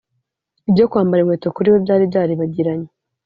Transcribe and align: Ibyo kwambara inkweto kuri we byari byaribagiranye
Ibyo 0.69 0.85
kwambara 0.91 1.21
inkweto 1.21 1.47
kuri 1.55 1.67
we 1.73 1.77
byari 1.85 2.03
byaribagiranye 2.11 2.89